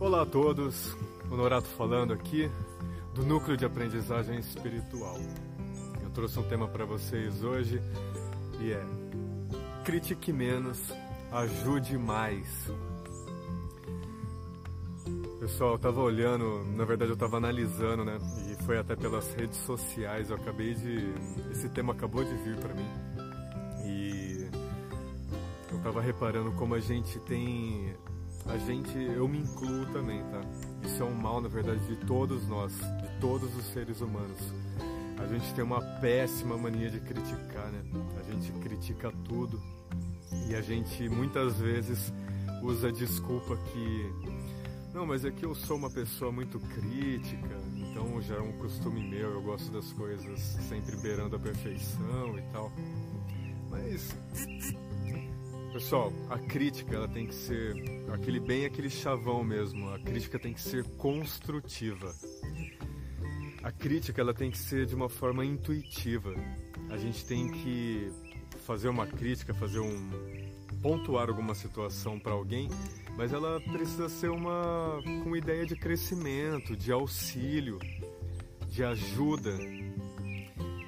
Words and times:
Olá 0.00 0.22
a 0.22 0.26
todos, 0.26 0.96
Honorato 1.30 1.68
falando 1.68 2.12
aqui 2.12 2.50
do 3.14 3.24
Núcleo 3.24 3.56
de 3.56 3.64
Aprendizagem 3.64 4.38
Espiritual. 4.40 5.16
Eu 6.02 6.10
trouxe 6.10 6.36
um 6.38 6.42
tema 6.42 6.66
para 6.66 6.84
vocês 6.84 7.44
hoje 7.44 7.80
e 8.60 8.72
é 8.72 8.84
Critique 9.84 10.32
menos, 10.32 10.92
ajude 11.30 11.96
mais. 11.96 12.68
Pessoal, 15.38 15.70
eu 15.70 15.76
estava 15.76 16.00
olhando, 16.00 16.64
na 16.76 16.84
verdade 16.84 17.12
eu 17.12 17.14
estava 17.14 17.36
analisando, 17.36 18.04
né? 18.04 18.18
E 18.50 18.62
foi 18.64 18.78
até 18.78 18.96
pelas 18.96 19.32
redes 19.34 19.58
sociais, 19.58 20.28
eu 20.28 20.36
acabei 20.36 20.74
de. 20.74 21.14
Esse 21.52 21.68
tema 21.68 21.92
acabou 21.92 22.24
de 22.24 22.34
vir 22.34 22.56
para 22.56 22.74
mim. 22.74 22.88
E 23.86 24.48
eu 25.70 25.76
estava 25.78 26.00
reparando 26.00 26.50
como 26.52 26.74
a 26.74 26.80
gente 26.80 27.20
tem 27.20 27.94
a 28.46 28.58
gente, 28.58 28.96
eu 28.96 29.26
me 29.26 29.38
incluo 29.38 29.86
também, 29.92 30.22
tá? 30.24 30.40
Isso 30.82 31.02
é 31.02 31.04
um 31.04 31.14
mal, 31.14 31.40
na 31.40 31.48
verdade, 31.48 31.80
de 31.86 31.96
todos 32.06 32.46
nós, 32.46 32.72
de 32.72 33.20
todos 33.20 33.54
os 33.56 33.64
seres 33.72 34.00
humanos. 34.00 34.38
A 35.18 35.26
gente 35.26 35.54
tem 35.54 35.64
uma 35.64 35.80
péssima 36.00 36.56
mania 36.56 36.90
de 36.90 37.00
criticar, 37.00 37.70
né? 37.70 37.82
A 38.18 38.22
gente 38.22 38.52
critica 38.60 39.12
tudo 39.24 39.60
e 40.48 40.54
a 40.54 40.60
gente 40.60 41.08
muitas 41.08 41.58
vezes 41.58 42.12
usa 42.62 42.92
desculpa 42.92 43.56
que 43.56 44.34
não, 44.94 45.04
mas 45.04 45.24
é 45.24 45.30
que 45.32 45.44
eu 45.44 45.56
sou 45.56 45.76
uma 45.76 45.90
pessoa 45.90 46.30
muito 46.30 46.60
crítica, 46.60 47.58
então 47.74 48.22
já 48.22 48.36
é 48.36 48.40
um 48.40 48.52
costume 48.52 49.02
meu, 49.02 49.32
eu 49.32 49.42
gosto 49.42 49.72
das 49.72 49.92
coisas 49.92 50.38
sempre 50.68 50.96
beirando 50.98 51.34
a 51.34 51.38
perfeição 51.38 52.38
e 52.38 52.42
tal. 52.52 52.70
Pessoal, 55.84 56.10
a 56.30 56.38
crítica 56.38 56.96
ela 56.96 57.06
tem 57.06 57.26
que 57.26 57.34
ser 57.34 57.74
aquele 58.10 58.40
bem 58.40 58.64
aquele 58.64 58.88
chavão 58.88 59.44
mesmo. 59.44 59.90
A 59.90 59.98
crítica 59.98 60.38
tem 60.38 60.54
que 60.54 60.62
ser 60.62 60.82
construtiva. 60.96 62.10
A 63.62 63.70
crítica 63.70 64.18
ela 64.18 64.32
tem 64.32 64.50
que 64.50 64.56
ser 64.56 64.86
de 64.86 64.94
uma 64.94 65.10
forma 65.10 65.44
intuitiva. 65.44 66.34
A 66.88 66.96
gente 66.96 67.22
tem 67.26 67.52
que 67.52 68.10
fazer 68.64 68.88
uma 68.88 69.06
crítica, 69.06 69.52
fazer 69.52 69.80
um 69.80 70.10
pontuar 70.80 71.28
alguma 71.28 71.54
situação 71.54 72.18
para 72.18 72.32
alguém, 72.32 72.70
mas 73.14 73.34
ela 73.34 73.60
precisa 73.60 74.08
ser 74.08 74.30
uma 74.30 75.02
com 75.22 75.36
ideia 75.36 75.66
de 75.66 75.76
crescimento, 75.76 76.74
de 76.74 76.92
auxílio, 76.92 77.78
de 78.70 78.82
ajuda. 78.82 79.54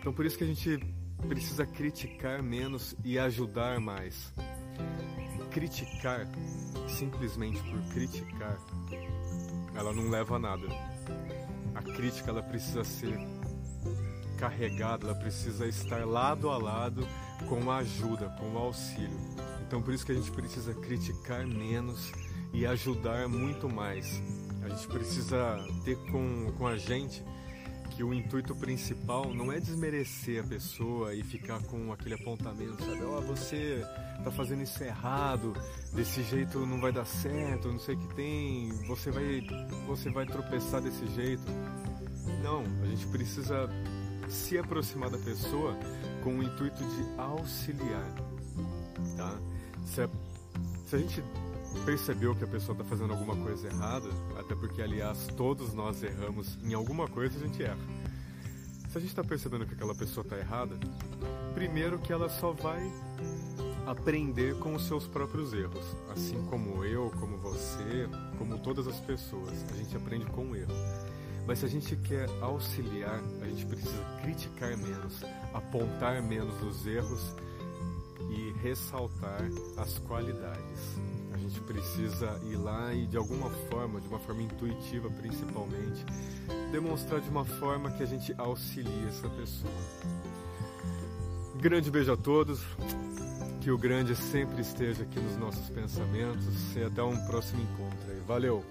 Então 0.00 0.12
por 0.12 0.26
isso 0.26 0.36
que 0.36 0.42
a 0.42 0.48
gente 0.48 0.80
precisa 1.28 1.64
criticar 1.64 2.42
menos 2.42 2.96
e 3.04 3.20
ajudar 3.20 3.78
mais 3.78 4.34
criticar, 5.50 6.28
simplesmente 6.88 7.60
por 7.62 7.80
criticar, 7.92 8.58
ela 9.74 9.92
não 9.92 10.10
leva 10.10 10.36
a 10.36 10.38
nada. 10.38 10.66
A 11.74 11.82
crítica 11.82 12.30
ela 12.30 12.42
precisa 12.42 12.84
ser 12.84 13.18
carregada, 14.38 15.06
ela 15.06 15.14
precisa 15.14 15.66
estar 15.66 16.06
lado 16.06 16.50
a 16.50 16.56
lado 16.56 17.06
com 17.48 17.70
a 17.70 17.78
ajuda, 17.78 18.28
com 18.38 18.52
o 18.52 18.58
auxílio. 18.58 19.18
Então 19.66 19.82
por 19.82 19.92
isso 19.92 20.04
que 20.04 20.12
a 20.12 20.14
gente 20.14 20.30
precisa 20.30 20.74
criticar 20.74 21.46
menos 21.46 22.12
e 22.52 22.66
ajudar 22.66 23.28
muito 23.28 23.68
mais. 23.68 24.22
A 24.62 24.68
gente 24.68 24.86
precisa 24.88 25.56
ter 25.84 25.96
com, 26.10 26.52
com 26.58 26.66
a 26.66 26.76
gente 26.76 27.22
que 28.00 28.04
o 28.04 28.14
intuito 28.14 28.56
principal 28.56 29.34
não 29.34 29.52
é 29.52 29.60
desmerecer 29.60 30.42
a 30.42 30.46
pessoa 30.46 31.14
e 31.14 31.22
ficar 31.22 31.62
com 31.64 31.92
aquele 31.92 32.14
apontamento, 32.14 32.82
sabe? 32.82 33.04
Ó, 33.04 33.18
oh, 33.18 33.20
você 33.20 33.86
tá 34.24 34.30
fazendo 34.30 34.62
isso 34.62 34.82
errado, 34.82 35.52
desse 35.92 36.22
jeito 36.22 36.64
não 36.64 36.80
vai 36.80 36.92
dar 36.92 37.04
certo, 37.04 37.70
não 37.70 37.78
sei 37.78 37.96
o 37.96 37.98
que 37.98 38.14
tem, 38.14 38.70
você 38.86 39.10
vai, 39.10 39.42
você 39.86 40.08
vai 40.08 40.24
tropeçar 40.24 40.80
desse 40.80 41.06
jeito. 41.08 41.44
Não, 42.42 42.62
a 42.82 42.86
gente 42.86 43.06
precisa 43.08 43.68
se 44.30 44.56
aproximar 44.56 45.10
da 45.10 45.18
pessoa 45.18 45.78
com 46.24 46.38
o 46.38 46.42
intuito 46.42 46.82
de 46.82 47.20
auxiliar, 47.20 48.14
tá? 49.14 49.38
Se 49.84 50.00
a, 50.00 50.08
se 50.86 50.96
a 50.96 50.98
gente 51.00 51.22
percebeu 51.84 52.34
que 52.34 52.44
a 52.44 52.46
pessoa 52.46 52.72
está 52.76 52.84
fazendo 52.84 53.12
alguma 53.12 53.36
coisa 53.36 53.66
errada, 53.66 54.08
até 54.38 54.54
porque, 54.54 54.82
aliás, 54.82 55.26
todos 55.36 55.72
nós 55.72 56.02
erramos 56.02 56.58
em 56.62 56.74
alguma 56.74 57.08
coisa, 57.08 57.38
a 57.38 57.46
gente 57.46 57.62
erra. 57.62 57.78
Se 58.88 58.98
a 58.98 59.00
gente 59.00 59.10
está 59.10 59.22
percebendo 59.22 59.66
que 59.66 59.74
aquela 59.74 59.94
pessoa 59.94 60.24
está 60.24 60.36
errada, 60.36 60.76
primeiro 61.54 61.98
que 61.98 62.12
ela 62.12 62.28
só 62.28 62.52
vai 62.52 62.80
aprender 63.86 64.56
com 64.58 64.74
os 64.74 64.86
seus 64.86 65.06
próprios 65.06 65.52
erros, 65.52 65.96
assim 66.10 66.44
como 66.46 66.84
eu, 66.84 67.10
como 67.18 67.36
você, 67.38 68.08
como 68.36 68.58
todas 68.58 68.86
as 68.86 68.98
pessoas. 69.00 69.64
A 69.72 69.76
gente 69.76 69.96
aprende 69.96 70.26
com 70.26 70.50
o 70.50 70.56
erro. 70.56 70.74
Mas 71.46 71.60
se 71.60 71.66
a 71.66 71.68
gente 71.68 71.96
quer 71.96 72.28
auxiliar, 72.40 73.20
a 73.42 73.46
gente 73.46 73.66
precisa 73.66 74.04
criticar 74.22 74.76
menos, 74.76 75.22
apontar 75.54 76.22
menos 76.22 76.62
os 76.62 76.86
erros 76.86 77.34
e 78.30 78.52
ressaltar 78.60 79.48
as 79.76 79.98
qualidades 79.98 80.98
gente 81.40 81.60
precisa 81.62 82.40
ir 82.44 82.56
lá 82.56 82.92
e 82.94 83.06
de 83.06 83.16
alguma 83.16 83.50
forma, 83.50 84.00
de 84.00 84.08
uma 84.08 84.18
forma 84.18 84.42
intuitiva 84.42 85.10
principalmente, 85.10 86.04
demonstrar 86.70 87.20
de 87.20 87.28
uma 87.28 87.44
forma 87.44 87.90
que 87.90 88.02
a 88.02 88.06
gente 88.06 88.34
auxilie 88.38 89.06
essa 89.08 89.28
pessoa. 89.28 89.72
Grande 91.56 91.90
beijo 91.90 92.12
a 92.12 92.16
todos, 92.16 92.60
que 93.60 93.70
o 93.70 93.78
grande 93.78 94.14
sempre 94.14 94.62
esteja 94.62 95.02
aqui 95.02 95.20
nos 95.20 95.36
nossos 95.36 95.68
pensamentos 95.68 96.76
e 96.76 96.82
até 96.82 97.02
um 97.02 97.16
próximo 97.26 97.62
encontro. 97.62 98.24
Valeu! 98.26 98.64